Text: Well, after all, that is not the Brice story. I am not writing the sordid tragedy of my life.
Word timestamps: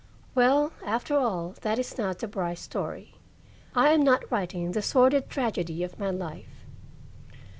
Well, 0.33 0.73
after 0.83 1.15
all, 1.15 1.53
that 1.61 1.77
is 1.77 1.95
not 1.95 2.17
the 2.17 2.27
Brice 2.27 2.61
story. 2.61 3.13
I 3.75 3.89
am 3.89 4.01
not 4.03 4.31
writing 4.31 4.71
the 4.71 4.81
sordid 4.81 5.29
tragedy 5.29 5.83
of 5.83 5.99
my 5.99 6.09
life. 6.09 6.65